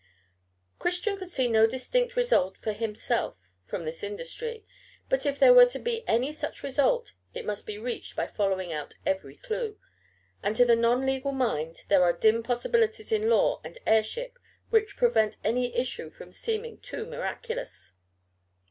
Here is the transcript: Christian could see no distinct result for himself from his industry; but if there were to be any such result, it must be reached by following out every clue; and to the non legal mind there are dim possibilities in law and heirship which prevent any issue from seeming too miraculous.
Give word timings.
Christian 0.79 1.15
could 1.15 1.29
see 1.29 1.47
no 1.47 1.67
distinct 1.67 2.15
result 2.15 2.57
for 2.57 2.71
himself 2.73 3.35
from 3.61 3.85
his 3.85 4.01
industry; 4.01 4.65
but 5.09 5.27
if 5.27 5.37
there 5.37 5.53
were 5.53 5.67
to 5.67 5.77
be 5.77 6.03
any 6.07 6.31
such 6.31 6.63
result, 6.63 7.13
it 7.35 7.45
must 7.45 7.67
be 7.67 7.77
reached 7.77 8.15
by 8.15 8.25
following 8.25 8.73
out 8.73 8.95
every 9.05 9.35
clue; 9.35 9.77
and 10.41 10.55
to 10.55 10.65
the 10.65 10.75
non 10.75 11.05
legal 11.05 11.33
mind 11.33 11.83
there 11.87 12.01
are 12.01 12.13
dim 12.17 12.41
possibilities 12.41 13.11
in 13.11 13.29
law 13.29 13.61
and 13.63 13.77
heirship 13.85 14.39
which 14.71 14.97
prevent 14.97 15.37
any 15.43 15.71
issue 15.77 16.09
from 16.09 16.33
seeming 16.33 16.79
too 16.79 17.05
miraculous. 17.05 17.93